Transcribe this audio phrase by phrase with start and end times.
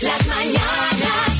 [0.00, 1.34] Las mañanas.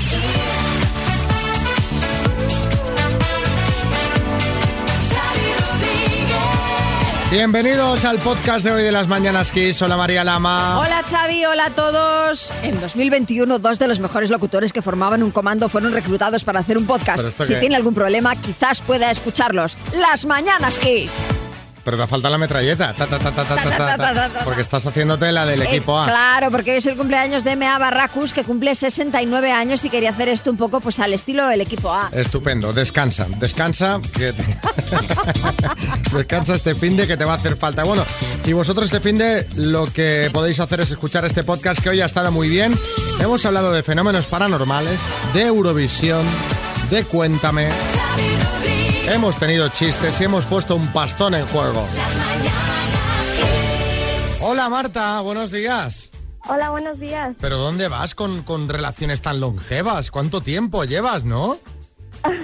[7.31, 9.83] Bienvenidos al podcast de hoy de las Mañanas Kiss.
[9.83, 10.79] Hola María Lama.
[10.79, 12.53] Hola Xavi, hola a todos.
[12.63, 16.79] En 2021, dos de los mejores locutores que formaban un comando fueron reclutados para hacer
[16.79, 17.19] un podcast.
[17.19, 17.61] ¿Pero esto Si qué?
[17.61, 19.77] tiene algún problema, quizás pueda escucharlos.
[19.99, 21.13] Las Mañanas Kiss.
[21.85, 22.95] Pero te falta la metralleta.
[24.45, 26.07] Porque estás haciéndote la del eh, equipo A.
[26.07, 27.79] Claro, porque es el cumpleaños de M.A.
[27.79, 31.61] Barracus, que cumple 69 años y quería hacer esto un poco pues al estilo del
[31.61, 32.09] equipo A.
[32.13, 32.73] Estupendo.
[32.73, 33.27] Descansa.
[33.39, 34.01] Descansa.
[34.17, 34.33] Que
[36.17, 37.85] descansa este fin de que te va a hacer falta.
[37.85, 38.05] Bueno,
[38.45, 42.07] y vosotros este finde lo que podéis hacer es escuchar este podcast que hoy ha
[42.07, 42.75] estado muy bien.
[43.21, 45.01] Hemos hablado de fenómenos paranormales,
[45.33, 46.25] de Eurovisión
[46.91, 47.69] de Cuéntame.
[49.09, 51.87] Hemos tenido chistes y hemos puesto un pastón en juego.
[54.41, 56.11] Hola Marta, buenos días.
[56.47, 57.35] Hola, buenos días.
[57.41, 60.11] ¿Pero dónde vas con, con relaciones tan longevas?
[60.11, 61.59] ¿Cuánto tiempo llevas, no?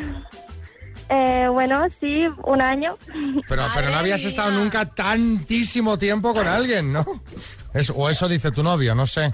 [1.13, 2.97] Eh, bueno, sí, un año.
[3.49, 7.05] Pero, pero no habías estado nunca tantísimo tiempo con alguien, ¿no?
[7.75, 9.33] Es- o eso dice tu novio, no sé.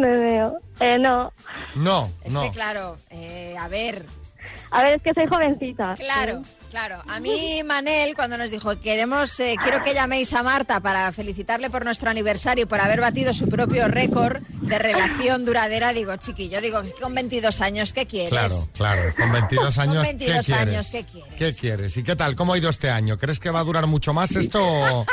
[0.00, 0.58] Me veo.
[0.80, 1.32] Eh, no.
[1.74, 2.42] No, Es no.
[2.42, 4.06] que claro, eh, a ver,
[4.70, 5.94] A ver, es que soy jovencita.
[5.96, 7.02] Claro, claro.
[7.08, 11.68] A mí Manel cuando nos dijo queremos, eh, quiero que llaméis a Marta para felicitarle
[11.68, 16.60] por nuestro aniversario y por haber batido su propio récord de relación duradera, digo, chiquillo,
[16.62, 18.30] digo, con 22 años, ¿qué quieres?
[18.30, 19.14] Claro, claro.
[19.16, 20.66] Con 22 Con años, 22 ¿qué quieres?
[20.74, 21.34] años, ¿qué quieres?
[21.36, 21.96] ¿Qué quieres?
[21.98, 22.34] ¿Y qué tal?
[22.36, 23.18] ¿Cómo ha ido este año?
[23.18, 25.06] ¿Crees que va a durar mucho más esto o,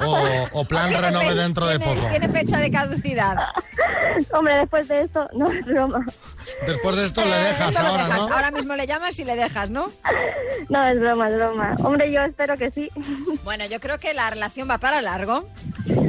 [0.00, 2.06] o- o plan ¿Tiene renove dentro de poco?
[2.08, 3.36] Tiene fecha de caducidad.
[4.32, 6.04] Hombre, después de esto, no es broma.
[6.66, 8.18] Después de esto le Eh, dejas esto ahora, dejas.
[8.28, 8.34] ¿no?
[8.34, 9.90] Ahora mismo le llamas y le dejas, ¿no?
[10.68, 11.74] No, es broma, es broma.
[11.82, 12.88] Hombre, yo espero que sí.
[13.44, 15.48] Bueno, yo creo que la relación va para largo,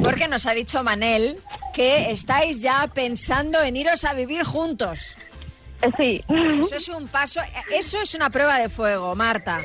[0.02, 1.38] porque nos ha dicho Manel
[1.74, 5.16] que estáis ya pensando en iros a vivir juntos.
[5.82, 6.24] Eh, sí.
[6.60, 7.40] Eso es un paso,
[7.72, 9.60] eso es una prueba de fuego, Marta.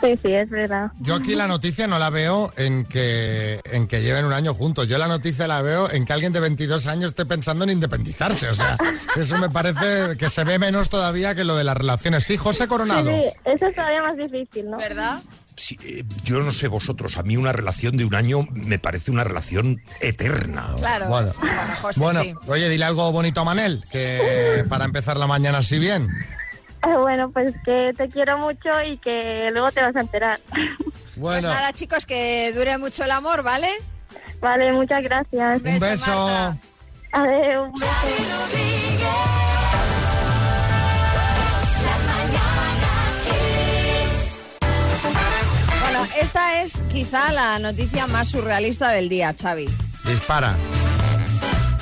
[0.00, 0.92] Sí, sí, es verdad.
[1.00, 4.86] Yo aquí la noticia no la veo en que, en que lleven un año juntos.
[4.86, 8.48] Yo la noticia la veo en que alguien de 22 años esté pensando en independizarse.
[8.48, 8.76] O sea,
[9.16, 12.24] eso me parece que se ve menos todavía que lo de las relaciones.
[12.24, 13.10] Sí, José Coronado.
[13.10, 14.78] sí, eso es todavía más difícil, ¿no?
[14.78, 15.20] ¿Verdad?
[15.56, 19.10] Sí, eh, yo no sé vosotros, a mí una relación de un año me parece
[19.10, 20.74] una relación eterna.
[20.76, 21.08] Claro.
[21.08, 21.32] Bueno,
[21.82, 22.34] José, bueno sí.
[22.46, 26.08] oye, dile algo bonito a Manel, que para empezar la mañana así bien.
[26.86, 30.40] Eh, bueno, pues que te quiero mucho y que luego te vas a enterar.
[31.18, 33.66] Pues Bueno, nada, chicos, que dure mucho el amor, ¿vale?
[34.40, 35.56] Vale, muchas gracias.
[35.56, 36.06] un beso.
[36.14, 36.56] Marta.
[37.12, 38.78] Adiós, un beso.
[46.20, 49.68] Esta es quizá la noticia más surrealista del día, Xavi.
[50.04, 50.56] Dispara.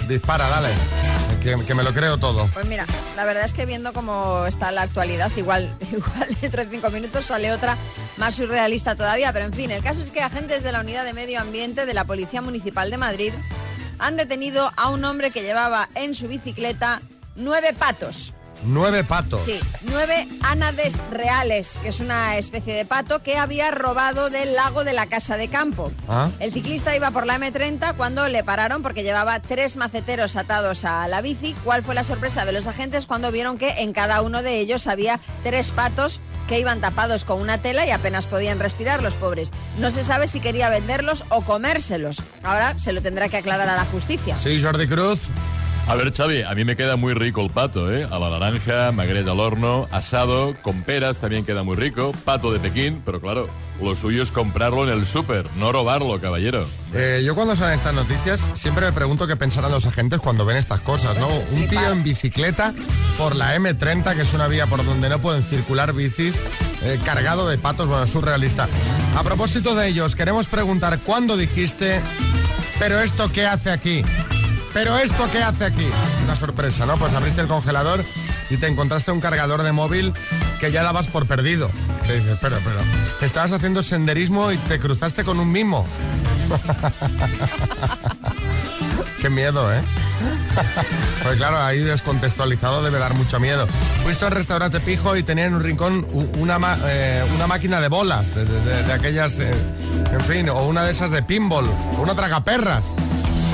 [0.06, 1.05] Dispara, dale.
[1.46, 2.50] Que, me lo creo todo.
[2.52, 2.84] Pues mira,
[3.14, 7.26] la verdad es que viendo cómo está la actualidad, igual, igual dentro de cinco minutos
[7.26, 7.76] sale otra
[8.16, 9.32] más surrealista todavía.
[9.32, 11.94] Pero en fin, el caso es que agentes de la Unidad de Medio Ambiente de
[11.94, 13.32] la Policía Municipal de Madrid
[14.00, 17.00] han detenido a un hombre que llevaba en su bicicleta
[17.36, 18.34] nueve patos.
[18.64, 19.42] Nueve patos.
[19.42, 24.84] Sí, nueve ánades reales, que es una especie de pato que había robado del lago
[24.84, 25.92] de la Casa de Campo.
[26.08, 26.30] Ah.
[26.40, 31.06] El ciclista iba por la M30 cuando le pararon porque llevaba tres maceteros atados a
[31.08, 31.54] la bici.
[31.64, 34.86] ¿Cuál fue la sorpresa de los agentes cuando vieron que en cada uno de ellos
[34.86, 39.52] había tres patos que iban tapados con una tela y apenas podían respirar los pobres?
[39.78, 42.22] No se sabe si quería venderlos o comérselos.
[42.42, 44.38] Ahora se lo tendrá que aclarar a la justicia.
[44.38, 45.20] Sí, Jordi Cruz.
[45.88, 48.04] A ver, Xavi, a mí me queda muy rico el pato, ¿eh?
[48.10, 52.58] A la naranja, magret al horno, asado, con peras también queda muy rico, pato de
[52.58, 53.48] Pekín, pero claro,
[53.80, 56.66] lo suyo es comprarlo en el súper, no robarlo, caballero.
[56.92, 60.56] Eh, yo cuando salen estas noticias siempre me pregunto qué pensarán los agentes cuando ven
[60.56, 61.28] estas cosas, ¿no?
[61.52, 62.74] Un tío en bicicleta
[63.16, 66.42] por la M30, que es una vía por donde no pueden circular bicis,
[66.82, 68.66] eh, cargado de patos, bueno, es surrealista.
[69.16, 72.00] A propósito de ellos, queremos preguntar cuándo dijiste,
[72.80, 74.02] pero esto qué hace aquí,
[74.72, 75.86] pero esto qué hace aquí.
[76.24, 76.96] Una sorpresa, ¿no?
[76.96, 78.04] Pues abriste el congelador
[78.50, 80.12] y te encontraste un cargador de móvil
[80.60, 81.70] que ya dabas por perdido.
[82.06, 82.80] Te dices, pero, pero,
[83.20, 85.86] estabas haciendo senderismo y te cruzaste con un mimo.
[89.20, 89.80] Qué miedo, ¿eh?
[91.22, 93.66] Pues claro, ahí descontextualizado debe dar mucho miedo.
[94.02, 96.06] Fuiste al restaurante Pijo y tenía en un rincón
[96.38, 99.50] una, eh, una máquina de bolas, de, aquellas, eh,
[100.12, 101.66] en fin, o una de esas de pinball,
[101.98, 102.84] una tragaperras.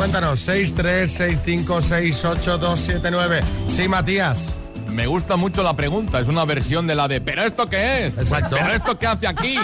[0.02, 3.40] Cuéntanos, 636568279.
[3.68, 4.52] Sí, Matías.
[4.88, 8.18] Me gusta mucho la pregunta, es una versión de la de ¿pero esto qué es?
[8.18, 8.56] Exacto.
[8.56, 9.58] ¿Pero esto qué hace aquí?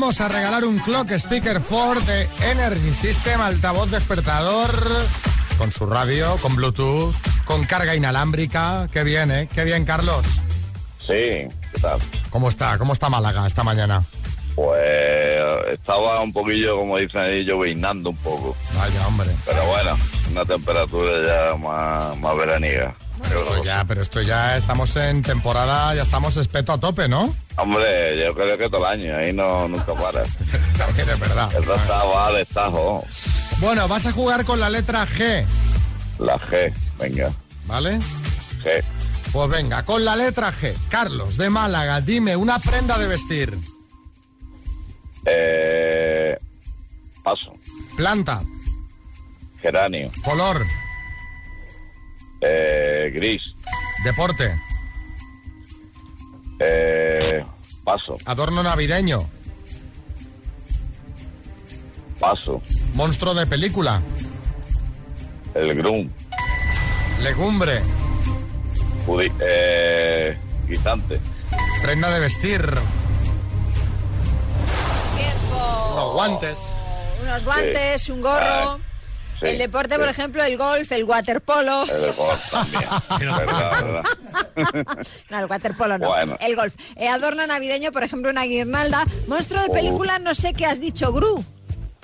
[0.00, 4.72] Vamos a regalar un Clock Speaker 4 de Energy System, altavoz despertador,
[5.56, 7.14] con su radio, con Bluetooth,
[7.44, 8.88] con carga inalámbrica.
[8.92, 9.48] Qué bien, ¿eh?
[9.54, 10.26] Qué bien, Carlos.
[10.98, 12.00] Sí, ¿qué tal?
[12.30, 12.76] ¿Cómo está?
[12.76, 14.02] ¿Cómo está Málaga esta mañana?
[14.56, 14.80] Pues
[15.72, 18.56] estaba un poquillo, como dicen ahí, lloviznando un poco.
[18.76, 19.30] Vaya, hombre.
[19.46, 19.96] Pero bueno,
[20.32, 22.96] una temperatura ya más, más veraniega.
[23.26, 27.34] Esto ya, pero esto ya estamos en temporada, ya estamos espeto a tope, ¿no?
[27.56, 30.22] Hombre, yo creo que todo el año, ahí no nunca para.
[30.78, 31.52] También es verdad.
[31.54, 33.04] El está va de estajo.
[33.58, 35.44] Bueno, vas a jugar con la letra G,
[36.18, 37.30] La G, venga,
[37.66, 37.98] ¿vale?
[38.62, 38.82] G.
[39.32, 40.74] Pues venga, con la letra G.
[40.88, 43.58] Carlos, de Málaga, dime una prenda de vestir.
[45.26, 46.36] Eh,
[47.22, 47.54] paso,
[47.96, 48.42] Planta,
[49.62, 50.64] geranio, color,
[52.46, 53.54] eh, gris,
[54.04, 54.54] deporte,
[56.60, 57.42] eh,
[57.84, 59.26] paso, adorno navideño,
[62.20, 62.62] paso,
[62.94, 64.00] monstruo de película,
[65.54, 66.10] el grum,
[67.22, 67.80] legumbre,
[69.06, 70.36] judi- eh,
[70.68, 71.20] guisante,
[71.82, 72.62] prenda de vestir,
[75.16, 75.92] Tiempo.
[75.92, 76.58] unos guantes.
[77.22, 78.78] Unos guantes, un gorro.
[79.40, 80.00] Sí, el deporte, sí.
[80.00, 81.84] por ejemplo, el golf, el waterpolo.
[81.84, 82.82] el golf también.
[83.18, 84.04] verdad, verdad.
[85.30, 86.08] No, el waterpolo no.
[86.08, 86.36] Bueno.
[86.40, 86.74] El golf.
[86.96, 89.04] Eh, adorno navideño, por ejemplo, una guirnalda.
[89.26, 91.44] Monstruo de película, no sé qué has dicho, Gru.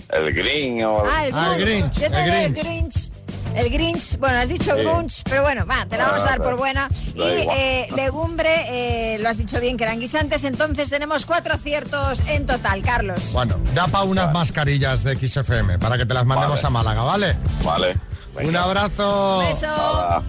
[0.08, 1.64] El green o Ah, el, Ah, el.
[1.64, 2.52] Grinch, Yo te el.
[2.54, 3.10] Grinch.
[3.54, 4.82] El Grinch, bueno, has dicho Sí.
[4.82, 6.88] Grunch, pero bueno, va, te la vamos a dar por buena.
[7.14, 12.20] Y eh, legumbre, eh, lo has dicho bien que eran guisantes, entonces tenemos cuatro aciertos
[12.28, 13.32] en total, Carlos.
[13.32, 16.66] Bueno, da para unas mascarillas de XFM para que te las mandemos Vale.
[16.66, 17.36] a Málaga, ¿vale?
[17.64, 17.96] Vale.
[18.42, 19.40] Un abrazo.
[19.40, 19.66] Un beso.
[19.66, 20.22] Nada,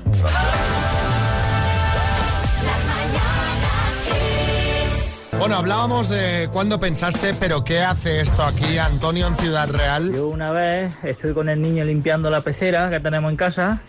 [5.41, 10.13] Bueno, hablábamos de cuándo pensaste, pero ¿qué hace esto aquí, Antonio, en Ciudad Real?
[10.13, 13.81] Yo una vez estoy con el niño limpiando la pecera que tenemos en casa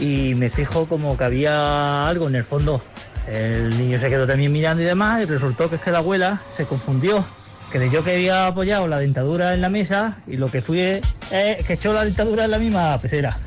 [0.00, 2.82] y me fijo como que había algo en el fondo.
[3.28, 6.42] El niño se quedó también mirando y demás y resultó que es que la abuela
[6.50, 7.24] se confundió.
[7.70, 11.02] Que yo que había apoyado la dentadura en la mesa y lo que fui es
[11.30, 13.38] es que echó la dentadura en la misma pecera.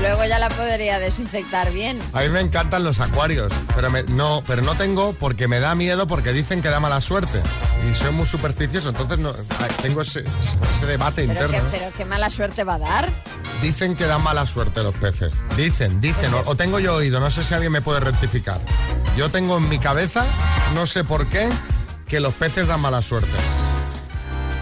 [0.00, 1.98] Luego ya la podría desinfectar bien.
[2.12, 5.74] A mí me encantan los acuarios, pero me- no, pero no tengo porque me da
[5.74, 7.40] miedo porque dicen que da mala suerte.
[7.90, 9.32] Y soy muy supersticioso, entonces no,
[9.82, 10.20] tengo ese,
[10.76, 11.70] ese debate Pero, interno.
[11.70, 13.08] que, pero qué mala suerte va a dar.
[13.60, 15.44] Dicen que dan mala suerte los peces.
[15.56, 16.32] Dicen, dicen.
[16.32, 18.60] O, o tengo yo oído, no sé si alguien me puede rectificar.
[19.16, 20.24] Yo tengo en mi cabeza,
[20.74, 21.48] no sé por qué,
[22.06, 23.36] que los peces dan mala suerte.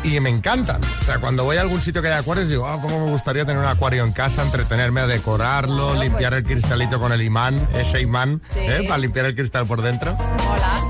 [0.07, 0.81] Y me encantan.
[1.01, 3.45] O sea, cuando voy a algún sitio que haya acuarios, digo, ah, cómo me gustaría
[3.45, 6.43] tener un acuario en casa, entretenerme a decorarlo, Claro, limpiar pues.
[6.43, 8.61] el cristalito con el imán, ese imán, Sí.
[8.61, 8.85] ¿eh?
[8.87, 10.17] para limpiar el cristal por dentro.
[10.17, 10.81] Hola.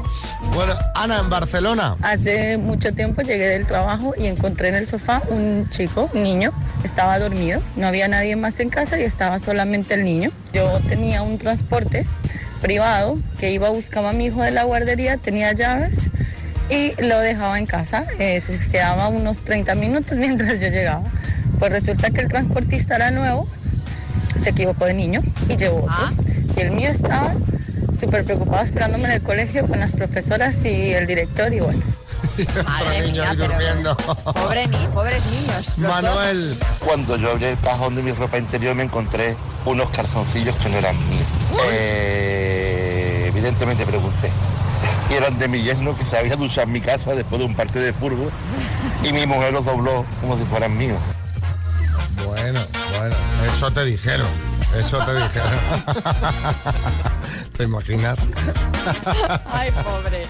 [0.52, 1.96] Bueno, Ana, en Barcelona.
[2.02, 6.52] Hace mucho tiempo llegué del trabajo y encontré en el sofá un chico, un niño,
[6.84, 10.30] estaba dormido, no había nadie más en casa y estaba solamente el niño.
[10.52, 12.06] Yo tenía un transporte
[12.60, 16.10] privado que iba, buscaba a mi hijo de la guardería, tenía llaves
[16.70, 18.06] y lo dejaba en casa.
[18.18, 21.02] Eh, se quedaba unos 30 minutos mientras yo llegaba.
[21.58, 23.48] Pues resulta que el transportista era nuevo,
[24.38, 25.90] se equivocó de niño y llevó otro.
[25.90, 26.12] Ah.
[26.56, 27.34] Y el mío estaba
[27.98, 31.80] súper preocupado esperándome en el colegio con las profesoras y el director y bueno.
[32.38, 33.96] Otro Madre niño mía, ahí pero- durmiendo.
[33.96, 35.66] Pobre ni, pobres niños.
[35.76, 35.78] dos.
[35.78, 36.58] Manuel.
[36.84, 40.76] Cuando yo abrí el cajón de mi ropa interior me encontré unos calzoncillos que no
[40.76, 41.26] eran míos.
[41.70, 44.30] Eh, evidentemente pregunté.
[45.10, 47.54] Y eran de mi yerno que se había duchado en mi casa después de un
[47.54, 48.30] partido de fútbol
[49.02, 50.98] y mi mujer los dobló como si fueran míos.
[52.24, 52.60] Bueno,
[52.98, 54.26] bueno, eso te dijeron.
[54.76, 55.50] Eso te dijeron.
[57.56, 58.26] ¿Te imaginas?
[59.50, 60.24] Ay, pobre.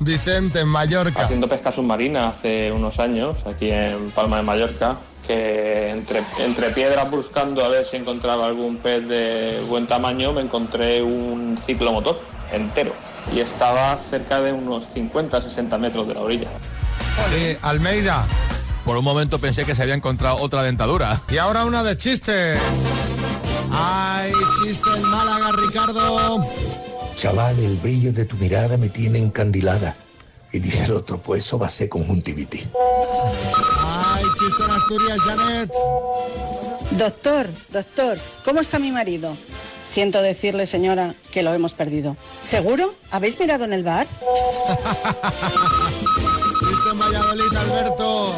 [0.00, 1.24] Vicente, en Mallorca.
[1.24, 4.96] haciendo pesca submarina hace unos años, aquí en Palma de Mallorca,
[5.26, 10.42] que entre, entre piedras buscando a ver si encontraba algún pez de buen tamaño, me
[10.42, 12.20] encontré un ciclomotor
[12.52, 12.92] entero
[13.32, 16.48] y estaba cerca de unos 50-60 metros de la orilla.
[17.30, 18.24] Sí, Almeida.
[18.84, 21.20] Por un momento pensé que se había encontrado otra dentadura.
[21.30, 22.58] Y ahora una de chistes.
[23.72, 26.44] ¡Ay, chiste en Málaga, Ricardo!
[27.16, 29.94] Chaval, el brillo de tu mirada me tiene encandilada.
[30.52, 32.66] Y dice el otro, pues eso va a ser conjuntivitis.
[33.84, 35.70] ¡Ay, chiste en Asturias, Janet!
[36.92, 39.36] Doctor, doctor, ¿cómo está mi marido?
[39.86, 42.16] Siento decirle, señora, que lo hemos perdido.
[42.42, 42.94] ¿Seguro?
[43.10, 44.06] ¿Habéis mirado en el bar?
[46.60, 48.34] Chiste en Valladolid, Alberto.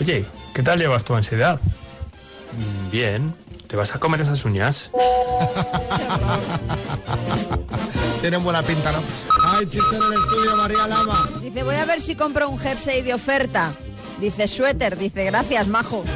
[0.00, 1.60] Oye, ¿qué tal llevas tu ansiedad?
[2.56, 3.34] "Mm, Bien.
[3.66, 4.90] ¿te vas a comer esas uñas?
[8.22, 9.02] Tienen buena pinta, ¿no?
[9.44, 11.28] Ay, chiste en el estudio, María Lama.
[11.42, 13.74] Dice, voy a ver si compro un jersey de oferta.
[14.20, 14.96] Dice, suéter.
[14.96, 16.04] Dice, gracias, majo.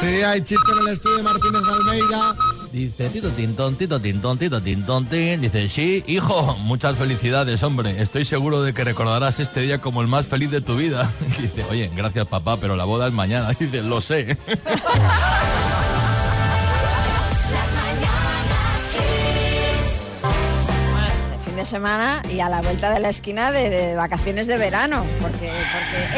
[0.00, 2.34] Sí, hay chiste en el estudio, Martínez Almeida.
[2.72, 5.42] Dice Tito Tintón, Tito Tintón, Tito Tintón, tin.
[5.42, 8.00] Dice, sí, hijo, muchas felicidades, hombre.
[8.00, 11.10] Estoy seguro de que recordarás este día como el más feliz de tu vida.
[11.38, 13.50] Dice, oye, gracias papá, pero la boda es mañana.
[13.58, 14.38] Dice, lo sé.
[21.64, 25.52] Semana y a la vuelta de la esquina de, vacaciones de verano, porque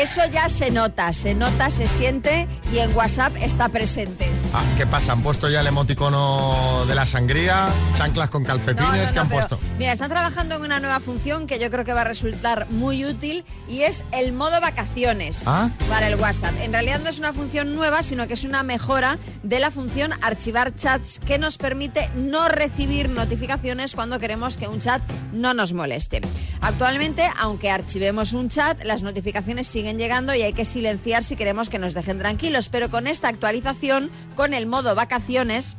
[0.01, 4.27] eso ya se nota, se nota, se siente y en WhatsApp está presente.
[4.55, 5.13] Ah, ¿Qué pasa?
[5.13, 7.69] ¿Han puesto ya el emoticono de la sangría?
[7.97, 8.83] ¿Chanclas con calcetines?
[8.83, 9.59] No, no, no, ¿Qué han pero, puesto?
[9.79, 13.07] Mira, están trabajando en una nueva función que yo creo que va a resultar muy
[13.07, 15.71] útil y es el modo vacaciones Ah.
[15.89, 16.55] para el WhatsApp.
[16.61, 20.13] En realidad no es una función nueva, sino que es una mejora de la función
[20.21, 25.01] archivar chats que nos permite no recibir notificaciones cuando queremos que un chat
[25.33, 26.21] no nos moleste.
[26.61, 31.71] Actualmente, aunque archivemos un chat, las notificaciones siguen llegando y hay que silenciar si queremos
[31.71, 35.77] que nos dejen tranquilos, pero con esta actualización, con el modo vacaciones,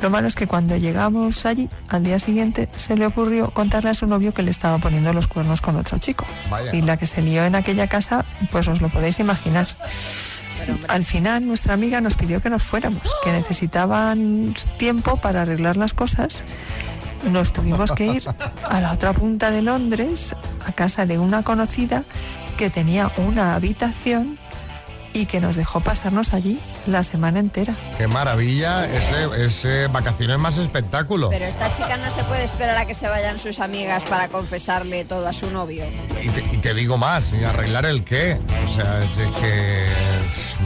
[0.00, 3.94] Lo malo es que cuando llegamos allí, al día siguiente, se le ocurrió contarle a
[3.94, 6.24] su novio que le estaba poniendo los cuernos con otro chico.
[6.50, 6.74] Vaya.
[6.74, 9.66] Y la que se lió en aquella casa, pues os lo podéis imaginar.
[10.88, 15.94] Al final, nuestra amiga nos pidió que nos fuéramos, que necesitaban tiempo para arreglar las
[15.94, 16.44] cosas.
[17.30, 18.24] Nos tuvimos que ir
[18.68, 22.04] a la otra punta de Londres, a casa de una conocida
[22.56, 24.38] que tenía una habitación
[25.18, 27.76] y que nos dejó pasarnos allí la semana entera.
[27.96, 31.28] Qué maravilla, ese, ese vacaciones más espectáculo.
[31.30, 35.04] Pero esta chica no se puede esperar a que se vayan sus amigas para confesarle
[35.04, 35.84] todo a su novio.
[36.22, 38.38] Y te, y te digo más, ¿y arreglar el qué?
[38.62, 39.84] O sea, es que...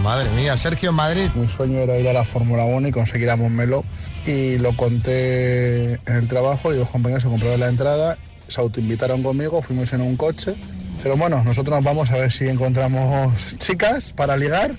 [0.02, 1.30] Madre mía, Sergio en Madrid.
[1.34, 3.84] Mi sueño era ir a la Fórmula 1 y conseguir a Montmeló.
[4.26, 8.18] Y lo conté en el trabajo y dos compañeros se compraron la entrada,
[8.48, 10.54] se autoinvitaron conmigo, fuimos en un coche.
[11.02, 14.72] Pero bueno, nosotros nos vamos a ver si encontramos chicas para ligar.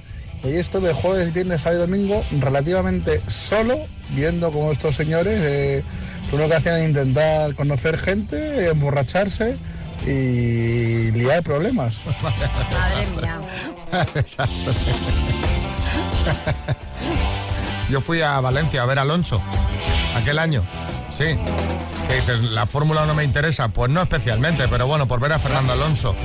[0.43, 5.83] Y ahí estuve jueves, viernes, sábado y domingo relativamente solo, viendo cómo estos señores eh,
[6.31, 9.57] lo único que hacían era intentar conocer gente, emborracharse
[10.05, 11.99] y liar problemas.
[12.23, 13.39] Madre mía.
[17.89, 19.41] Yo fui a Valencia a ver a Alonso
[20.15, 20.63] aquel año.
[21.15, 21.37] Sí.
[22.07, 22.41] ¿Qué dices?
[22.51, 23.69] ¿La Fórmula no me interesa?
[23.69, 26.15] Pues no especialmente, pero bueno, por ver a Fernando Alonso.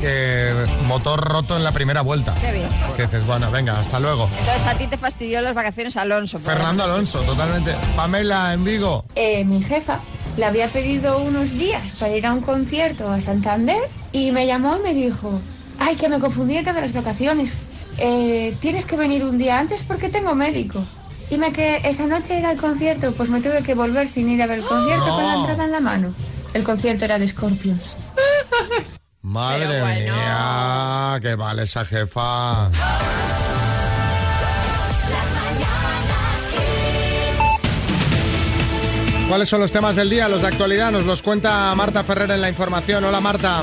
[0.00, 0.52] Que
[0.86, 2.34] motor roto en la primera vuelta.
[2.40, 2.68] Qué bien.
[2.96, 4.28] Que dices, bueno, venga, hasta luego.
[4.40, 6.38] Entonces a ti te fastidió las vacaciones Alonso.
[6.38, 7.72] Fernando Alonso, totalmente.
[7.96, 9.04] Pamela en Vigo.
[9.14, 10.00] Eh, mi jefa
[10.36, 13.80] le había pedido unos días para ir a un concierto a Santander
[14.12, 15.32] y me llamó y me dijo,
[15.78, 17.58] ay, que me confundí el tema de las vacaciones.
[17.98, 20.84] Eh, tienes que venir un día antes porque tengo médico.
[21.32, 24.42] Y me que esa noche era el concierto, pues me tuve que volver sin ir
[24.42, 26.14] a ver el concierto con la entrada en la mano.
[26.52, 27.96] El concierto era de Scorpions.
[29.22, 32.70] Madre mía, qué vale esa jefa.
[39.26, 40.92] ¿Cuáles son los temas del día, los de actualidad?
[40.92, 43.06] Nos los cuenta Marta Ferrer en la información.
[43.06, 43.62] Hola Marta.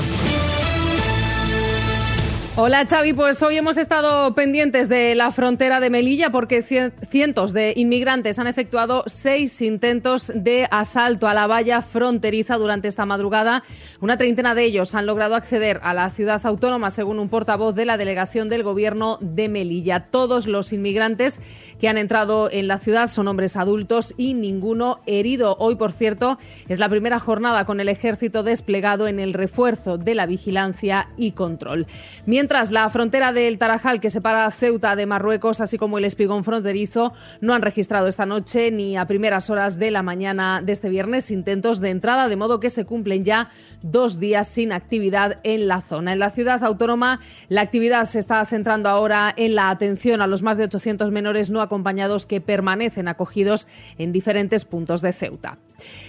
[2.62, 7.54] Hola Xavi, pues hoy hemos estado pendientes de la frontera de Melilla porque cien- cientos
[7.54, 13.62] de inmigrantes han efectuado seis intentos de asalto a la valla fronteriza durante esta madrugada.
[14.02, 17.86] Una treintena de ellos han logrado acceder a la ciudad autónoma, según un portavoz de
[17.86, 20.08] la delegación del gobierno de Melilla.
[20.10, 21.40] Todos los inmigrantes
[21.80, 25.56] que han entrado en la ciudad son hombres adultos y ninguno herido.
[25.60, 26.36] Hoy, por cierto,
[26.68, 31.32] es la primera jornada con el ejército desplegado en el refuerzo de la vigilancia y
[31.32, 31.86] control.
[32.26, 37.12] Mientras la frontera del Tarajal, que separa Ceuta de Marruecos, así como el espigón fronterizo,
[37.40, 41.30] no han registrado esta noche ni a primeras horas de la mañana de este viernes
[41.30, 43.50] intentos de entrada, de modo que se cumplen ya
[43.82, 46.12] dos días sin actividad en la zona.
[46.12, 50.42] En la ciudad autónoma, la actividad se está centrando ahora en la atención a los
[50.42, 55.58] más de 800 menores no acompañados que permanecen acogidos en diferentes puntos de Ceuta.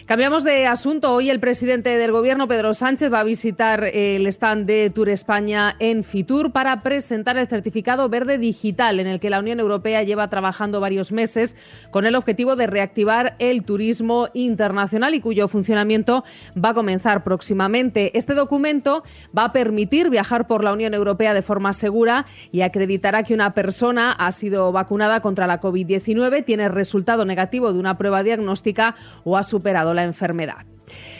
[0.05, 1.13] Cambiamos de asunto.
[1.13, 5.75] Hoy el presidente del gobierno, Pedro Sánchez, va a visitar el stand de Tour España
[5.79, 10.29] en Fitur para presentar el certificado verde digital en el que la Unión Europea lleva
[10.29, 11.55] trabajando varios meses
[11.91, 16.23] con el objetivo de reactivar el turismo internacional y cuyo funcionamiento
[16.53, 18.17] va a comenzar próximamente.
[18.17, 19.03] Este documento
[19.37, 23.53] va a permitir viajar por la Unión Europea de forma segura y acreditará que una
[23.53, 29.37] persona ha sido vacunada contra la COVID-19, tiene resultado negativo de una prueba diagnóstica o
[29.37, 29.60] ha superado
[29.93, 30.65] la enfermedad.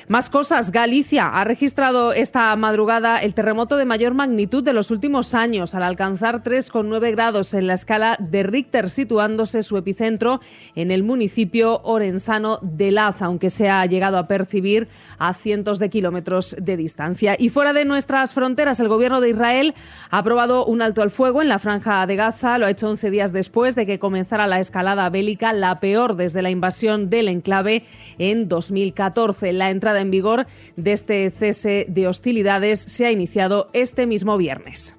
[0.08, 0.72] Más cosas.
[0.72, 5.84] Galicia ha registrado esta madrugada el terremoto de mayor magnitud de los últimos años, al
[5.84, 10.42] alcanzar 3,9 grados en la escala de Richter, situándose su epicentro
[10.76, 15.90] en el municipio orensano de Laz, aunque se ha llegado a percibir a cientos de
[15.90, 17.36] kilómetros de distancia.
[17.40, 19.76] Y fuera de nuestras fronteras, el gobierno de Israel
[20.10, 22.58] ha aprobado un alto al fuego en la franja de Gaza.
[22.58, 26.42] Lo ha hecho 11 días después de que comenzara la escalada bélica, la peor desde
[26.42, 27.84] la invasión del enclave
[28.18, 29.54] en 2014.
[29.62, 34.96] La entrada en vigor de este cese de hostilidades se ha iniciado este mismo viernes.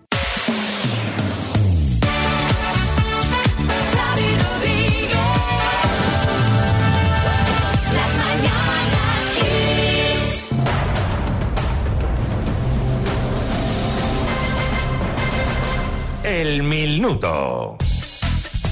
[16.22, 17.76] El minuto.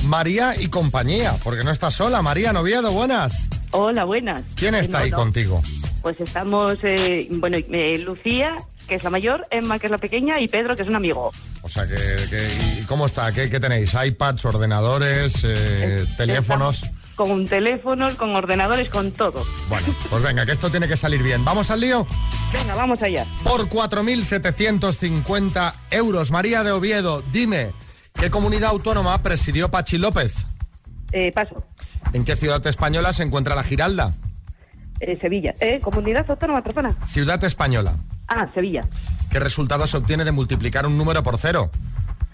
[0.05, 2.23] María y compañía, porque no estás sola.
[2.23, 3.49] María Noviedo, buenas.
[3.73, 4.43] Hola, buenas.
[4.55, 5.61] ¿Quién está ahí contigo?
[6.02, 8.56] Pues estamos, eh, bueno, eh, Lucía,
[8.89, 11.30] que es la mayor, Emma, que es la pequeña, y Pedro, que es un amigo.
[11.63, 13.30] O sea, que, que- ¿y cómo está?
[13.32, 13.95] ¿Qué, qué tenéis?
[13.95, 16.82] ¿iPads, ordenadores, eh, teléfonos?
[17.17, 19.45] Con teléfonos, con ordenadores, con todo.
[19.69, 21.45] Bueno, pues venga, que esto tiene que salir bien.
[21.45, 22.06] ¿Vamos al lío?
[22.50, 23.26] Venga, vamos allá.
[23.45, 26.30] Por 4.750 euros.
[26.30, 27.73] María de Oviedo, dime,
[28.15, 30.32] ¿qué comunidad autónoma presidió Pachi López?
[31.13, 31.63] Eh, paso.
[32.15, 34.15] ¿En qué ciudad española se encuentra la Giralda?
[35.00, 35.54] Eh, Sevilla.
[35.60, 36.95] Eh, Comunidad Autónoma Trofana.
[37.06, 37.95] Ciudad española.
[38.28, 38.82] Ah, Sevilla.
[39.30, 41.71] ¿Qué resultado se obtiene de multiplicar un número por cero?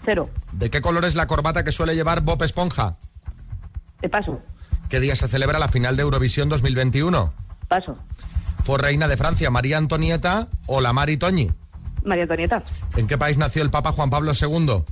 [0.05, 0.29] Cero.
[0.51, 2.97] ¿De qué color es la corbata que suele llevar Bob Esponja?
[4.01, 4.41] Eh, paso.
[4.89, 7.33] ¿Qué día se celebra la final de Eurovisión 2021?
[7.67, 7.97] Paso.
[8.63, 11.51] ¿Fue reina de Francia María Antonieta o la Mari Toñi?
[12.03, 12.63] María Antonieta.
[12.95, 14.83] ¿En qué país nació el Papa Juan Pablo II?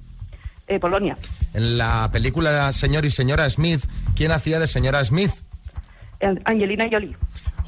[0.67, 1.17] Eh, Polonia.
[1.53, 3.85] En la película Señor y Señora Smith,
[4.15, 5.31] ¿quién hacía de Señora Smith?
[6.45, 7.15] Angelina Jolie.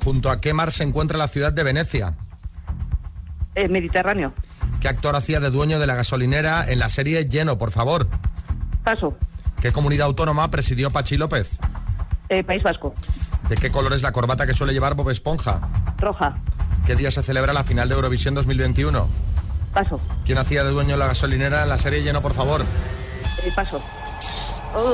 [0.03, 2.15] ¿Junto a qué mar se encuentra la ciudad de Venecia?
[3.55, 4.33] Eh, Mediterráneo.
[4.79, 8.07] ¿Qué actor hacía de dueño de la gasolinera en la serie Lleno, por favor?
[8.83, 9.17] Paso.
[9.61, 11.49] ¿Qué comunidad autónoma presidió Pachi López?
[12.29, 12.93] Eh, País Vasco.
[13.49, 15.59] ¿De qué color es la corbata que suele llevar Bob Esponja?
[15.97, 16.35] Roja.
[16.85, 19.07] ¿Qué día se celebra la final de Eurovisión 2021?
[19.73, 19.99] Paso.
[20.25, 22.61] ¿Quién hacía de dueño de la gasolinera en la serie Lleno, por favor?
[23.43, 23.81] Eh, paso.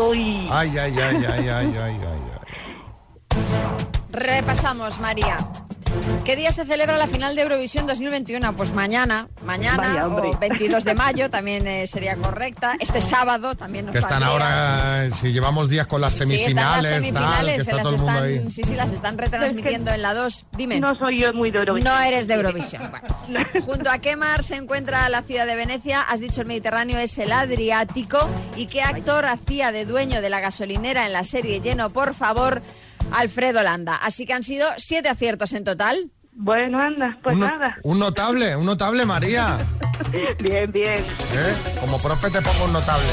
[0.09, 0.47] Uy.
[0.51, 2.32] Ay, ay, ay, ay, ay, ay, ay.
[4.13, 5.37] Repasamos, María.
[6.23, 8.55] ¿Qué día se celebra la final de Eurovisión 2021?
[8.55, 12.75] Pues mañana, mañana, Vaya, o 22 de mayo, también eh, sería correcta.
[12.79, 16.29] Este sábado también nos Que están ahora, eh, si llevamos días con las Sí, están
[16.29, 18.51] semifinales, las tal, que semifinales, está las todo el mundo están, ahí.
[18.51, 20.45] sí, sí, las están retransmitiendo en la 2.
[20.57, 20.79] Dime.
[20.79, 21.93] No soy yo muy de Eurovisión.
[21.93, 22.91] No eres de Eurovisión.
[22.91, 23.45] Bueno.
[23.65, 27.17] Junto a qué mar se encuentra la ciudad de Venecia, has dicho el Mediterráneo es
[27.17, 28.29] el Adriático.
[28.55, 32.61] ¿Y qué actor hacía de dueño de la gasolinera en la serie Lleno, por favor?
[33.13, 33.95] Alfredo Landa.
[33.95, 36.11] Así que han sido siete aciertos en total.
[36.35, 37.75] Bueno, anda, pues un, nada.
[37.83, 39.57] un notable, un notable, María.
[40.39, 40.99] Bien, bien.
[40.99, 41.55] ¿Eh?
[41.79, 43.07] Como profe te pongo un notable.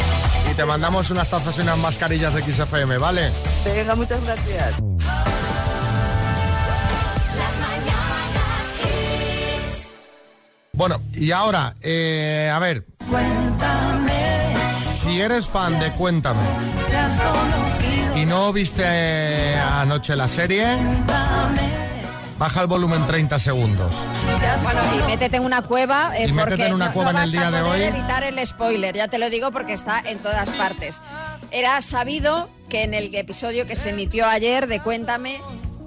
[0.51, 3.31] Y te mandamos unas tazas y unas mascarillas de XFM, ¿vale?
[3.65, 4.79] Venga, muchas gracias.
[10.73, 12.87] Bueno, y ahora, eh, a ver,
[14.83, 16.41] si eres fan de Cuéntame
[18.21, 20.77] y no viste eh, anoche la serie,
[22.39, 23.95] Baja el volumen 30 segundos.
[24.63, 27.33] Bueno, y métete en una cueva eh, Y métete en una cueva no en el
[27.33, 27.83] día de hoy.
[27.83, 31.03] evitar el spoiler, ya te lo digo porque está en todas partes.
[31.51, 35.41] Era sabido que en el episodio que se emitió ayer de Cuéntame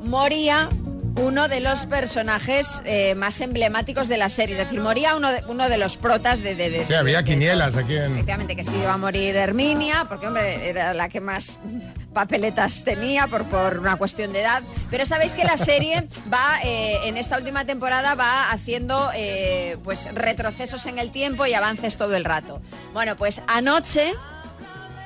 [0.04, 0.70] moría
[1.16, 5.44] uno de los personajes eh, más emblemáticos de la serie, es decir, moría uno de,
[5.48, 6.56] uno de los protas de...
[6.56, 8.14] de, de- Sí, había de- quinielas aquí en...
[8.14, 11.60] Efectivamente que sí iba a morir Herminia, porque hombre, era la que más
[12.14, 14.64] papeletas tenía por, por una cuestión de edad.
[14.90, 20.10] Pero sabéis que la serie va, eh, en esta última temporada, va haciendo eh, pues
[20.16, 22.60] retrocesos en el tiempo y avances todo el rato.
[22.94, 24.14] Bueno, pues anoche,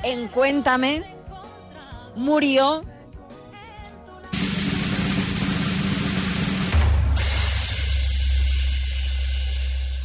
[0.03, 1.03] en Cuéntame,
[2.15, 2.83] murió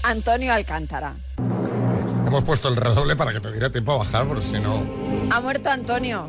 [0.02, 1.14] Antonio Alcántara.
[2.26, 4.82] Hemos puesto el redoble para que te diera tiempo a bajar, porque si no...
[5.30, 6.28] Ha muerto Antonio.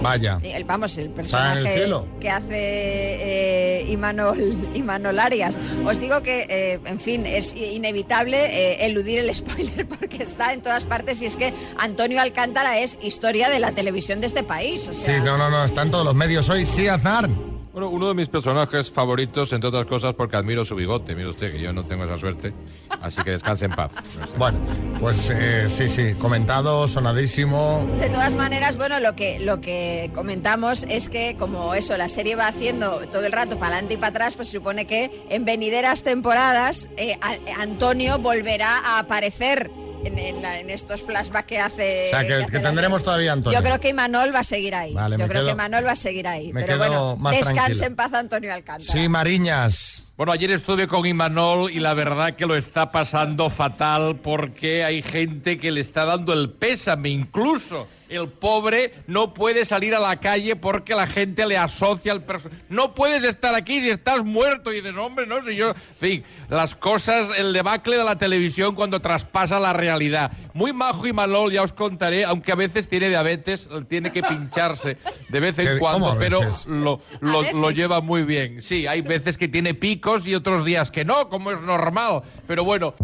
[0.00, 0.40] Vaya.
[0.42, 2.08] El, vamos, el en personaje el cielo.
[2.20, 5.56] que hace eh, Imanol, Imanol Arias.
[5.84, 10.62] Os digo que, eh, en fin, es inevitable eh, eludir el spoiler porque está en
[10.62, 14.88] todas partes y es que Antonio Alcántara es historia de la televisión de este país.
[14.88, 16.66] O sea, Sí, no, no, no, está en todos los medios hoy.
[16.66, 17.28] Sí, Aznar.
[17.72, 21.14] Bueno, uno de mis personajes favoritos, entre otras cosas, porque admiro su bigote.
[21.14, 22.52] Mire usted que yo no tengo esa suerte.
[23.00, 23.90] Así que descanse en paz.
[24.36, 24.58] Bueno,
[25.00, 27.82] pues eh, sí, sí, comentado, sonadísimo.
[27.98, 32.36] De todas maneras, bueno, lo que, lo que comentamos es que como eso, la serie
[32.36, 35.46] va haciendo todo el rato para adelante y para atrás, pues se supone que en
[35.46, 39.70] venideras temporadas eh, a- Antonio volverá a aparecer
[40.04, 42.06] en, en la- en estos flashbacks que hace.
[42.06, 43.58] O sea, que, que tendremos todavía Antonio.
[43.58, 44.92] Yo creo que Imanol va a seguir ahí.
[44.94, 46.52] Vale, Yo creo quedo- que Imanol va a seguir ahí.
[46.52, 47.86] me Pero quedo bueno, más descanse tranquilo.
[47.86, 48.92] en paz Antonio Alcántara.
[48.92, 50.04] Sí, Mariñas.
[50.16, 55.02] Bueno, ayer estuve con Imanol y la verdad que lo está pasando fatal porque hay
[55.02, 60.16] gente que le está dando el pésame, incluso el pobre no puede salir a la
[60.20, 62.60] calle porque la gente le asocia al personaje.
[62.68, 65.70] No puedes estar aquí si estás muerto y dices, hombre, no sé yo.
[65.70, 70.30] En fin, las cosas, el debacle de la televisión cuando traspasa la realidad.
[70.52, 74.98] Muy majo Imanol, ya os contaré, aunque a veces tiene diabetes, tiene que pincharse
[75.30, 78.60] de vez ¿Qué- en cuando, pero lo, lo, lo lleva muy bien.
[78.60, 82.22] Sí, hay veces que tiene picos y otros días que no, como es normal.
[82.46, 82.94] Pero bueno.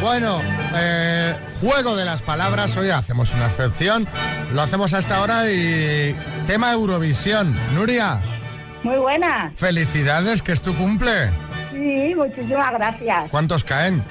[0.00, 0.40] Bueno,
[0.74, 2.76] eh, juego de las palabras.
[2.76, 4.06] Hoy hacemos una excepción.
[4.52, 6.14] Lo hacemos a esta hora y
[6.46, 7.56] tema Eurovisión.
[7.74, 8.20] Nuria,
[8.82, 9.52] Muy buenas.
[9.56, 11.30] felicidades, que es tu cumple.
[11.72, 13.30] Sí, muchísimas gracias.
[13.30, 14.02] ¿Cuántos caen?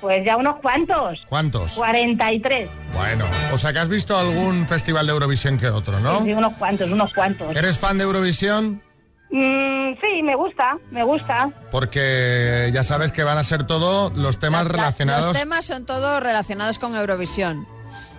[0.00, 1.20] Pues ya unos cuantos.
[1.28, 1.74] ¿Cuántos?
[1.74, 2.68] 43.
[2.94, 6.24] Bueno, o sea que has visto algún festival de Eurovisión que otro, ¿no?
[6.24, 7.54] Sí, unos cuantos, unos cuantos.
[7.54, 8.82] ¿Eres fan de Eurovisión?
[9.30, 11.50] Mm, sí, me gusta, me gusta.
[11.70, 15.26] Porque ya sabes que van a ser todos los temas La- relacionados.
[15.26, 17.68] Los temas son todos relacionados con Eurovisión.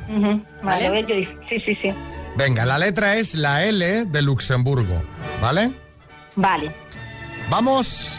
[0.08, 0.88] Vale, ¿Vale?
[0.88, 1.16] a ver, yo
[1.50, 1.94] sí, sí, sí.
[2.38, 5.02] Venga, la letra es la L de Luxemburgo,
[5.42, 5.72] ¿vale?
[6.36, 6.72] Vale.
[7.50, 8.18] Vamos,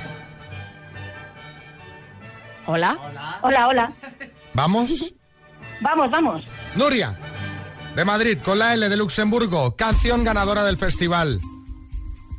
[2.73, 2.97] Hola.
[3.43, 3.93] Hola, hola.
[4.55, 5.13] vamos.
[5.83, 6.45] Vamos, vamos.
[6.77, 7.19] Nuria,
[7.97, 11.41] de Madrid, con la L de Luxemburgo, canción ganadora del festival.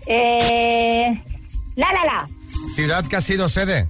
[0.08, 1.22] Eh,
[1.76, 2.28] la, la, la.
[2.74, 3.90] Ciudad que ha sido sede.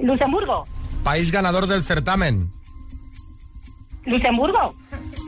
[0.00, 0.66] Luxemburgo.
[1.04, 2.50] País ganador del certamen.
[4.04, 4.74] Luxemburgo.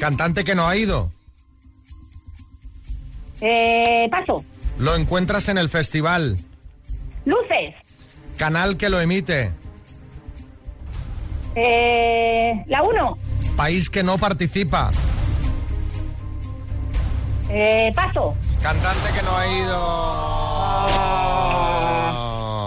[0.00, 1.12] Cantante que no ha ido.
[3.40, 4.44] Eh, paso.
[4.80, 6.38] Lo encuentras en el festival.
[7.24, 7.76] Luces.
[8.36, 9.52] Canal que lo emite.
[11.54, 13.16] Eh, la 1.
[13.56, 14.90] País que no participa.
[17.48, 18.34] Eh, paso.
[18.62, 20.94] Cantante que no ha ido.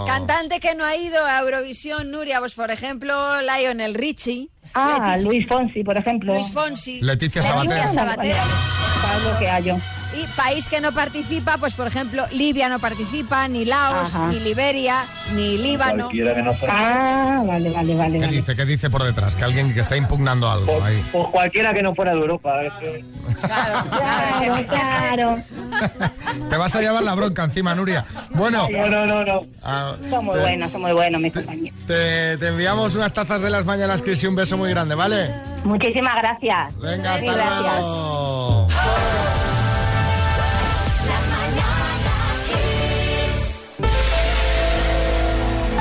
[0.06, 4.48] Cantante que no ha ido a Eurovisión, Nuria, pues por ejemplo, Lionel Richie.
[4.74, 6.34] Ah, Leticia- Luis Fonsi, por ejemplo.
[6.34, 7.00] Luis Fonsi.
[7.02, 7.88] Leticia Sabater.
[7.88, 8.36] Sabater.
[9.02, 9.76] Para lo que hallo.
[10.14, 14.28] Y país que no participa, pues por ejemplo, Libia no participa, ni Laos, Ajá.
[14.28, 16.08] ni Liberia, ni Líbano.
[16.68, 18.12] Ah, vale, vale, vale.
[18.18, 18.36] ¿Qué vale.
[18.36, 18.56] dice?
[18.56, 19.36] ¿Qué dice por detrás?
[19.36, 21.04] Que alguien que está impugnando algo ahí.
[21.12, 22.62] Pues cualquiera que no fuera de Europa.
[22.64, 23.04] es que-
[23.38, 25.38] Claro, claro.
[26.48, 28.04] Te vas a llevar la bronca encima, Nuria.
[28.30, 28.66] Bueno.
[28.70, 29.46] No, no, no, no.
[29.62, 31.78] ah, Son muy te- buenos, son muy buenos, mis compañeros.
[31.86, 35.30] Te, te enviamos unas tazas de las mañanas, Cris, y un beso muy grande, ¿vale?
[35.64, 36.76] Muchísimas gracias.
[36.78, 37.80] Venga, hasta gracias.
[37.86, 38.66] luego.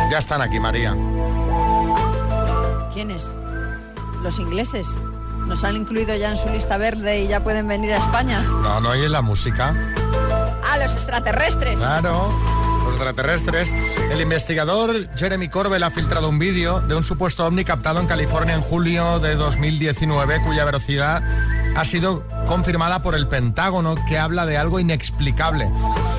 [0.09, 0.95] Ya están aquí, María.
[2.93, 3.37] ¿Quiénes?
[4.23, 5.01] Los ingleses.
[5.47, 8.41] Nos han incluido ya en su lista verde y ya pueden venir a España.
[8.41, 9.73] No, no oyes la música.
[10.63, 11.79] Ah, los extraterrestres.
[11.79, 12.29] Claro.
[12.83, 13.73] Pues extraterrestres,
[14.11, 18.55] el investigador Jeremy Corbell ha filtrado un vídeo de un supuesto ovni captado en California
[18.55, 21.21] en julio de 2019, cuya velocidad
[21.75, 25.69] ha sido confirmada por el Pentágono, que habla de algo inexplicable.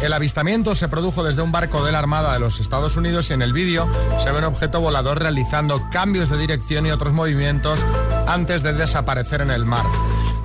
[0.02, 3.32] El avistamiento se produjo desde un barco de la Armada de los Estados Unidos y
[3.32, 3.88] en el vídeo
[4.22, 7.84] se ve un objeto volador realizando cambios de dirección y otros movimientos
[8.28, 9.84] antes de desaparecer en el mar.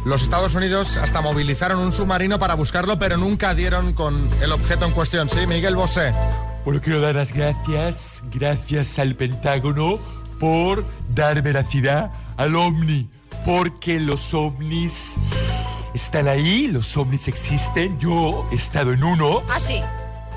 [0.05, 4.85] Los Estados Unidos hasta movilizaron un submarino para buscarlo, pero nunca dieron con el objeto
[4.85, 5.29] en cuestión.
[5.29, 6.13] Sí, Miguel Bosé.
[6.65, 9.99] Bueno, quiero dar las gracias, gracias al Pentágono
[10.39, 13.07] por dar veracidad al ovni,
[13.45, 15.13] porque los ovnis
[15.93, 19.81] están ahí, los ovnis existen, yo he estado en uno, Ah, sí.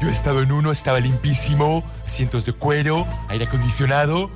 [0.00, 4.30] yo he estado en uno, estaba limpísimo, asientos de cuero, aire acondicionado,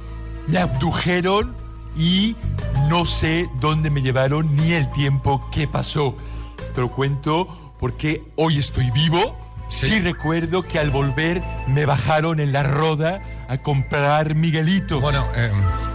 [0.46, 1.54] me abdujeron
[1.96, 2.36] y
[2.88, 6.16] no sé dónde me llevaron ni el tiempo que pasó.
[6.74, 9.36] Te lo cuento porque hoy estoy vivo.
[9.70, 10.00] Sí.
[10.00, 15.00] recuerdo que al volver me bajaron en la roda a comprar Miguelito.
[15.00, 15.26] Bueno,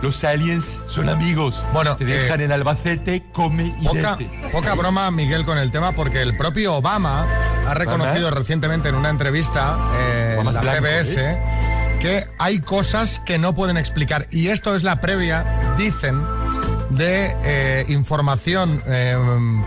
[0.01, 1.63] los aliens son amigos.
[1.73, 4.17] Bueno, te dejan eh, en Albacete, come y Poca,
[4.51, 7.27] poca broma, Miguel, con el tema, porque el propio Obama
[7.67, 11.37] ha reconocido recientemente en una entrevista eh, en la blanco, CBS
[11.99, 14.27] que hay cosas que no pueden explicar.
[14.31, 16.21] Y esto es la previa, dicen,
[16.95, 19.15] de eh, información eh,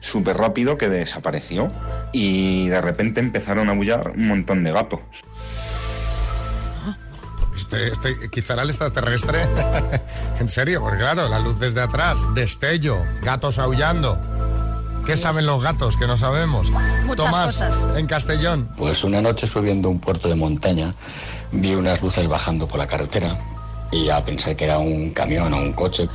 [0.00, 1.72] súper rápido que desapareció
[2.12, 5.00] y de repente empezaron a bullar un montón de gatos.
[7.56, 9.40] Este, este, quizá era el extraterrestre.
[10.40, 14.37] en serio, porque claro, la luz desde atrás, destello, gatos aullando.
[15.08, 16.70] ¿Qué saben los gatos que no sabemos?
[17.06, 17.86] Muchas Tomás, cosas.
[17.96, 18.68] en Castellón.
[18.76, 20.94] Pues una noche subiendo un puerto de montaña
[21.50, 23.34] vi unas luces bajando por la carretera
[23.90, 26.10] y a pensar que era un camión o un coche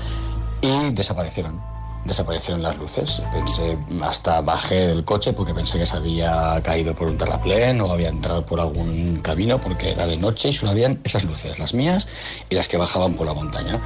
[0.61, 1.59] y desaparecieron.
[2.05, 3.19] Desaparecieron las luces.
[3.31, 7.91] Pensé, hasta bajé del coche porque pensé que se había caído por un terraplén o
[7.91, 11.73] había entrado por algún camino porque era de noche y solo habían esas luces, las
[11.73, 12.07] mías
[12.47, 13.81] y las que bajaban por la montaña.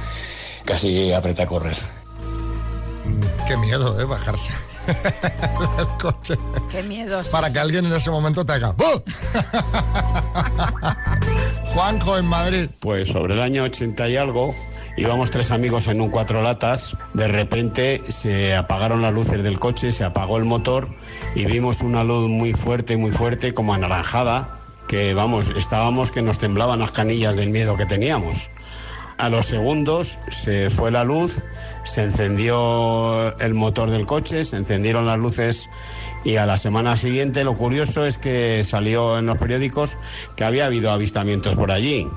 [0.66, 1.78] Casi apreté a correr.
[3.46, 4.04] Qué miedo, ¿eh?
[4.04, 4.52] Bajarse
[4.88, 6.34] del coche.
[6.70, 7.22] Qué miedo.
[7.30, 7.52] Para sí.
[7.52, 8.72] que alguien en ese momento te haga.
[8.72, 8.84] ¡Bu!
[11.74, 12.70] Juanjo en Madrid.
[12.80, 14.54] Pues sobre el año 80 y algo,
[14.96, 19.92] íbamos tres amigos en un cuatro latas, de repente se apagaron las luces del coche,
[19.92, 20.88] se apagó el motor
[21.34, 26.38] y vimos una luz muy fuerte, muy fuerte, como anaranjada, que vamos, estábamos que nos
[26.38, 28.50] temblaban las canillas del miedo que teníamos.
[29.18, 31.42] A los segundos se fue la luz,
[31.82, 35.68] se encendió el motor del coche, se encendieron las luces
[36.24, 39.96] y a la semana siguiente lo curioso es que salió en los periódicos
[40.36, 42.08] que había habido avistamientos por allí.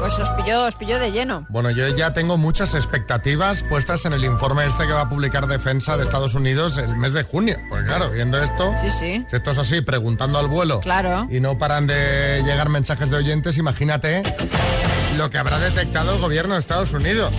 [0.00, 1.46] Pues os pilló, os pilló de lleno.
[1.48, 5.46] Bueno, yo ya tengo muchas expectativas puestas en el informe este que va a publicar
[5.46, 7.56] Defensa de Estados Unidos el mes de junio.
[7.68, 9.24] Pues claro, viendo esto, Sí, sí.
[9.28, 11.26] si esto es así, preguntando al vuelo, Claro.
[11.30, 14.22] y no paran de llegar mensajes de oyentes, imagínate
[15.16, 17.32] lo que habrá detectado el gobierno de Estados Unidos.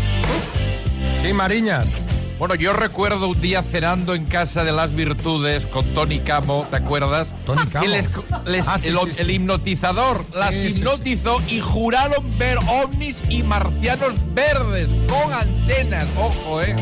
[1.22, 2.06] Sí, Mariñas.
[2.40, 6.76] Bueno, yo recuerdo un día cenando en casa de las virtudes con Tony Camo, ¿te
[6.76, 7.28] acuerdas?
[7.48, 7.84] Tony Camo.
[7.86, 8.06] Que les,
[8.46, 9.22] les- Ah, sí, el, sí, sí.
[9.22, 10.78] el hipnotizador las Sí, sí, sí.
[10.80, 16.06] hipnotizó y juraron ver ovnis y marcianos verdes con antenas.
[16.16, 16.76] Ojo, ¿eh?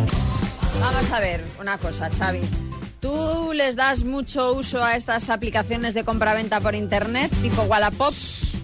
[0.82, 2.42] Vamos a ver una cosa, Xavi.
[3.00, 8.14] ¿Tú les das mucho uso a estas aplicaciones de compraventa por internet, tipo Wallapop?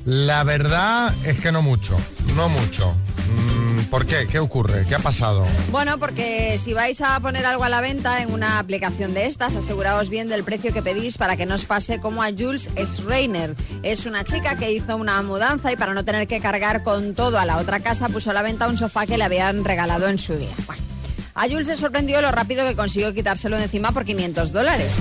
[0.05, 1.95] La verdad es que no mucho,
[2.35, 2.95] no mucho.
[3.31, 4.27] Mm, ¿Por qué?
[4.27, 4.85] ¿Qué ocurre?
[4.87, 5.45] ¿Qué ha pasado?
[5.69, 9.55] Bueno, porque si vais a poner algo a la venta en una aplicación de estas,
[9.55, 13.55] aseguraos bien del precio que pedís para que no os pase como a Jules Schreiner.
[13.83, 17.37] Es una chica que hizo una mudanza y para no tener que cargar con todo
[17.37, 20.17] a la otra casa puso a la venta un sofá que le habían regalado en
[20.17, 20.53] su día.
[20.65, 20.81] Bueno,
[21.33, 24.95] A Jules se sorprendió lo rápido que consiguió quitárselo de encima por 500 dólares.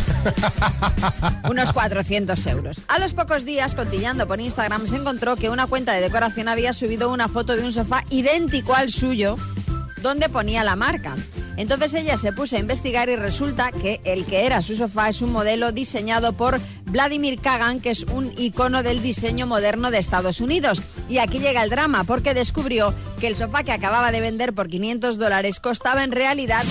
[1.50, 2.80] Unos 400 euros.
[2.88, 6.72] A los pocos días, cotillando por Instagram, se encontró que una cuenta de decoración había
[6.72, 9.36] subido una foto de un sofá idéntico al suyo,
[10.02, 11.16] donde ponía la marca.
[11.60, 15.20] Entonces ella se puso a investigar y resulta que el que era su sofá es
[15.20, 20.40] un modelo diseñado por Vladimir Kagan, que es un icono del diseño moderno de Estados
[20.40, 20.80] Unidos.
[21.10, 24.70] Y aquí llega el drama, porque descubrió que el sofá que acababa de vender por
[24.70, 26.64] 500 dólares costaba en realidad...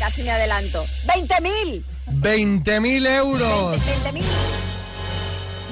[0.00, 0.84] Casi me adelanto.
[1.06, 1.84] ¡20.000!
[2.08, 3.76] 20.000 euros.
[3.76, 4.75] 20.000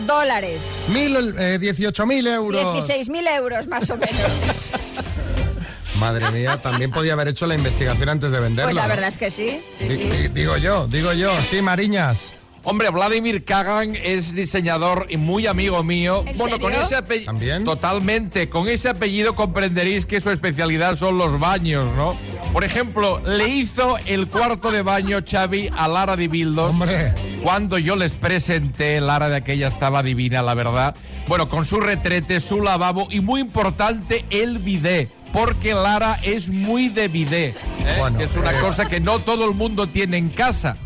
[0.07, 0.85] dólares.
[0.89, 2.89] Mil, eh, 18.000 euros.
[2.89, 4.17] 16.000 euros más o menos.
[5.99, 8.73] Madre mía, también podía haber hecho la investigación antes de venderlo.
[8.73, 9.61] Pues la verdad es que sí.
[9.79, 10.05] Sí, sí.
[10.05, 11.31] di- Digo yo, digo yo.
[11.39, 12.35] Sí, Mariñas.
[12.67, 16.25] Hombre, Vladimir Kagan es diseñador y muy amigo mío.
[16.27, 17.63] ¿En bueno, con ese apellido.
[17.65, 18.49] Totalmente.
[18.49, 22.17] Con ese apellido comprenderéis que su especialidad son los baños, ¿no?
[22.55, 26.67] Por ejemplo, le hizo el cuarto de baño Xavi a Lara de Bildo.
[26.67, 27.13] Hombre.
[27.43, 30.95] Cuando yo les presenté, Lara de aquella estaba divina, la verdad.
[31.27, 35.11] Bueno, con su retrete, su lavabo y muy importante, el bidé.
[35.33, 37.47] Porque Lara es muy de bidé.
[37.47, 37.57] ¿eh?
[38.17, 38.61] que es una eh.
[38.61, 40.77] cosa que no todo el mundo tiene en casa.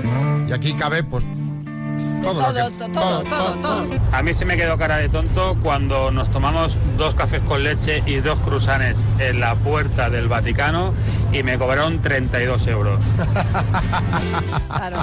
[0.48, 1.24] Y aquí cabe, pues...
[2.22, 3.88] Todo, lo que- todo, todo, todo.
[4.12, 8.00] A mí se me quedó cara de tonto cuando nos tomamos dos cafés con leche
[8.06, 10.94] y dos cruzanes en la puerta del Vaticano
[11.32, 13.02] y me cobraron 32 euros.
[14.68, 14.98] Claro.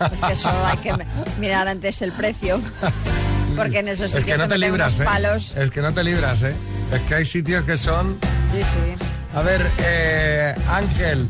[0.00, 0.94] Es que eso hay que
[1.38, 2.58] mirar antes el precio.
[3.56, 5.04] Porque en esos Es sitios que no te libras, ¿eh?
[5.04, 5.54] palos.
[5.56, 6.54] Es que no te libras, ¿eh?
[6.92, 8.18] Es que hay sitios que son...
[8.52, 9.06] Sí, sí.
[9.34, 11.28] A ver, eh, Ángel,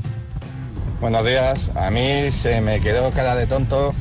[1.05, 1.71] Buenos días.
[1.75, 3.95] A mí se me quedó cara de tonto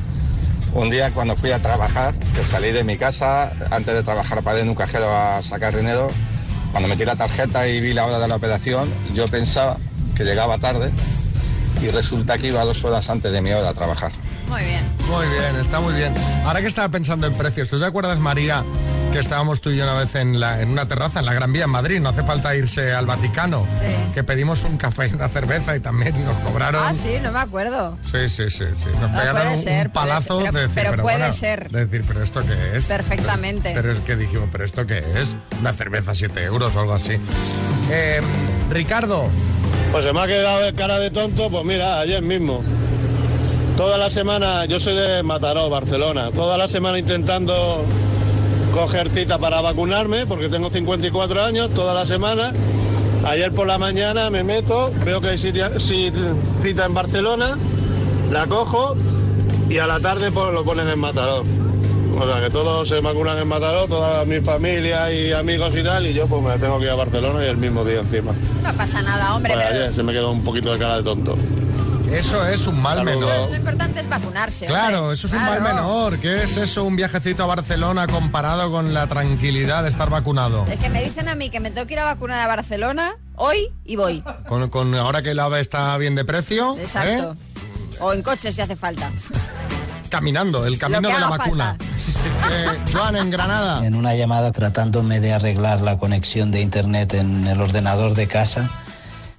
[0.72, 4.56] un día cuando fui a trabajar, que salí de mi casa antes de trabajar para
[4.56, 6.06] ir en un cajero a sacar dinero.
[6.72, 9.76] Cuando metí la tarjeta y vi la hora de la operación, yo pensaba
[10.16, 10.92] que llegaba tarde
[11.82, 14.12] y resulta que iba dos horas antes de mi hora a trabajar.
[14.48, 14.82] Muy bien.
[15.10, 16.12] Muy bien, está muy bien.
[16.44, 18.62] Ahora que estaba pensando en precios, ¿tú te acuerdas, María,
[19.12, 21.52] que estábamos tú y yo una vez en, la- en una terraza en la Gran
[21.52, 22.00] Vía en Madrid?
[22.00, 23.66] No hace falta irse al Vaticano.
[23.70, 23.86] Sí.
[24.14, 26.82] Que pedimos un café y una cerveza y también nos cobraron.
[26.84, 27.96] Ah, sí, no me acuerdo.
[28.10, 28.98] Sí, sí, sí, sí.
[29.00, 31.18] Nos pegaron puede un, ser, un puede palazo ser, pero- de decir, pero pero puede
[31.18, 31.70] bueno, ser.
[31.70, 32.84] de decir, pero esto qué es.
[32.84, 33.70] Perfectamente.
[33.74, 35.34] Pero, pero es que dijimos, pero esto qué es.
[35.60, 37.18] Una cerveza 7 euros o algo así.
[37.90, 38.20] Eh,
[38.70, 39.28] Ricardo.
[39.92, 42.64] Pues se me ha quedado de cara de tonto, pues mira, ayer mismo.
[43.76, 47.84] Toda la semana, yo soy de Mataró, Barcelona, toda la semana intentando
[48.72, 52.52] coger cita para vacunarme, porque tengo 54 años, toda la semana.
[53.24, 55.72] Ayer por la mañana me meto, veo que hay cita
[56.86, 57.58] en Barcelona,
[58.30, 58.94] la cojo
[59.68, 61.42] y a la tarde pues lo ponen en Mataró.
[62.16, 66.06] O sea que todos se vacunan en Mataró, toda mi familia y amigos y tal,
[66.06, 68.30] y yo pues me tengo que ir a Barcelona y el mismo día encima.
[68.62, 71.34] No pasa nada, hombre, pero ayer se me quedó un poquito de cara de tonto.
[72.14, 73.50] Eso es un mal menor.
[73.50, 74.66] lo importante es vacunarse.
[74.66, 75.14] Claro, hombre.
[75.14, 76.18] eso es un mal menor.
[76.18, 80.64] ¿Qué es eso, un viajecito a Barcelona comparado con la tranquilidad de estar vacunado?
[80.70, 83.16] Es que me dicen a mí que me tengo que ir a vacunar a Barcelona
[83.36, 84.22] hoy y voy.
[84.46, 87.32] Con, con- ahora que el AVE está bien de precio, Exacto.
[87.32, 87.96] ¿eh?
[88.00, 89.10] O en coche si hace falta.
[90.08, 91.76] caminando, el camino de la vacuna.
[92.50, 93.84] Eh, Joan, en Granada.
[93.84, 98.70] En una llamada tratándome de arreglar la conexión de internet en el ordenador de casa,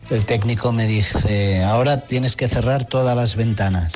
[0.10, 3.94] el técnico me dice, ahora tienes que cerrar todas las ventanas.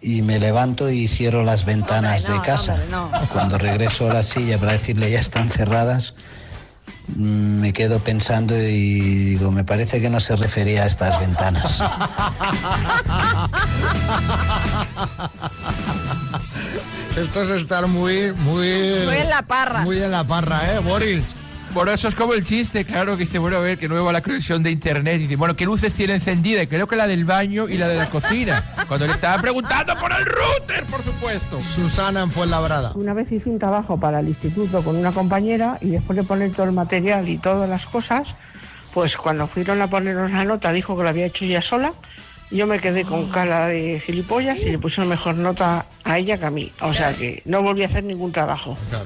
[0.00, 2.72] Y me levanto y cierro las ventanas Hombre, no, de casa.
[2.74, 3.10] hombre, no.
[3.32, 6.14] Cuando regreso a la silla para decirle ya están cerradas,
[7.08, 11.82] mm, me quedo pensando y digo, me parece que no se refería a estas ventanas.
[17.16, 19.04] Esto es estar muy, muy...
[19.06, 19.80] Muy en la parra.
[19.82, 21.34] Muy en la parra, ¿eh, Boris?
[21.76, 24.22] Bueno, eso es como el chiste, claro, que dice, bueno, a ver, que nueva la
[24.22, 25.16] conexión de internet.
[25.16, 26.62] Y dice, bueno, ¿qué luces tiene encendida?
[26.62, 28.64] Y creo que la del baño y la de la cocina.
[28.88, 31.60] Cuando le estaba preguntando por el router, por supuesto.
[31.60, 32.92] Susana en Fuenlabrada.
[32.94, 36.50] Una vez hice un trabajo para el instituto con una compañera y después de poner
[36.52, 38.26] todo el material y todas las cosas,
[38.94, 41.92] pues cuando fueron a ponernos la nota dijo que lo había hecho ella sola.
[42.50, 46.46] Yo me quedé con cara de gilipollas y le pusieron mejor nota a ella que
[46.46, 46.72] a mí.
[46.80, 48.78] O sea que no volví a hacer ningún trabajo.
[48.88, 49.04] Claro,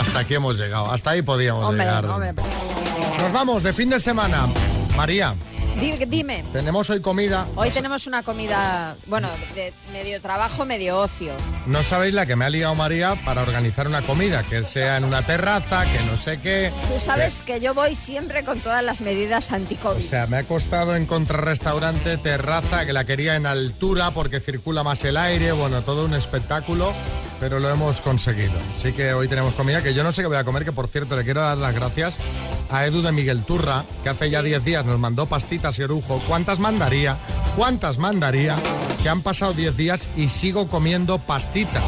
[0.00, 0.90] hasta aquí hemos llegado.
[0.90, 2.04] Hasta ahí podíamos Hombre, llegar.
[2.06, 2.32] hombre.
[3.20, 4.46] Nos vamos de fin de semana.
[4.96, 5.36] María,
[5.78, 6.42] Dime.
[6.52, 7.46] tenemos hoy comida.
[7.54, 11.34] Hoy tenemos una comida, bueno, de medio trabajo, medio ocio.
[11.66, 15.04] No sabéis la que me ha liado María para organizar una comida, que sea en
[15.04, 16.72] una terraza, que no sé qué.
[16.88, 20.02] Tú sabes que yo voy siempre con todas las medidas O anti-COVID.
[20.02, 25.04] sea, me ha costado encontrar restaurante, terraza, que la quería en altura porque circula más
[25.04, 26.94] el aire, bueno, todo un espectáculo,
[27.38, 28.54] pero lo hemos conseguido.
[28.76, 30.88] Así que hoy tenemos comida que yo no sé qué voy a comer, que por
[30.88, 32.18] cierto le quiero dar las gracias
[32.70, 36.22] a Edu de Miguel Turra, que hace ya 10 días nos mandó pastitas y orujo.
[36.26, 37.18] ¿Cuántas mandaría?
[37.56, 38.56] ¿Cuántas mandaría?
[39.02, 41.82] Que han pasado 10 días y sigo comiendo pastitas.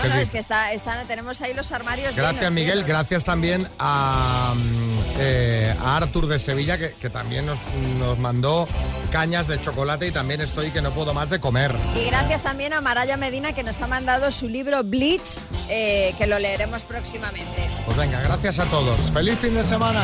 [0.00, 2.88] No, Que no, es que está, está- tenemos ahí los armarios Gracias llenos, Miguel, llenos.
[2.88, 7.58] gracias también a, mm, eh, a Artur de Sevilla que, que también nos,
[7.98, 8.66] nos mandó
[9.12, 11.74] cañas de chocolate y también estoy que no puedo más de comer.
[11.96, 15.38] Y gracias también a Maraya Medina que nos ha mandado su libro Bleach,
[15.68, 17.68] eh, que lo leeremos próximamente.
[17.84, 19.10] Pues venga, gracias a todos.
[19.12, 20.02] Feliz fin de semana.